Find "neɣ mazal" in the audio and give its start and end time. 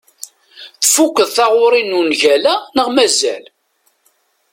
2.75-3.43